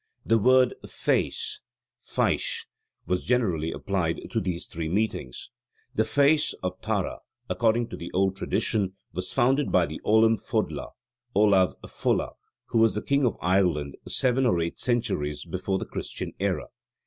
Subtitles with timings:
[0.25, 1.59] The word Féis
[2.01, 2.65] [faish]
[3.05, 5.51] was generally applied to these three meetings.
[5.93, 10.93] The Féis of Tara, according to the old tradition, was founded by Ollam Fodla
[11.35, 12.31] [Ollav Fóla],
[12.69, 16.69] who was king of Ireland seven or eight centuries before the Christian era.